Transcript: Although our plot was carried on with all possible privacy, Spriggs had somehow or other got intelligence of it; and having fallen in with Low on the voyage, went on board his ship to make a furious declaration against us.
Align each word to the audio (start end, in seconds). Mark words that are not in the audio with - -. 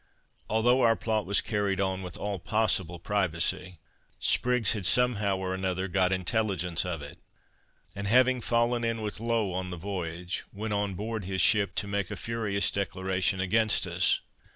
Although 0.49 0.81
our 0.81 0.95
plot 0.95 1.27
was 1.27 1.41
carried 1.41 1.79
on 1.79 2.01
with 2.01 2.17
all 2.17 2.39
possible 2.39 2.97
privacy, 2.97 3.77
Spriggs 4.19 4.71
had 4.71 4.87
somehow 4.87 5.37
or 5.37 5.53
other 5.55 5.87
got 5.87 6.11
intelligence 6.11 6.83
of 6.83 7.03
it; 7.03 7.19
and 7.95 8.07
having 8.07 8.41
fallen 8.41 8.83
in 8.83 9.03
with 9.03 9.19
Low 9.19 9.51
on 9.53 9.69
the 9.69 9.77
voyage, 9.77 10.43
went 10.51 10.73
on 10.73 10.95
board 10.95 11.25
his 11.25 11.39
ship 11.39 11.75
to 11.75 11.87
make 11.87 12.09
a 12.09 12.15
furious 12.15 12.71
declaration 12.71 13.39
against 13.39 13.85
us. 13.85 14.21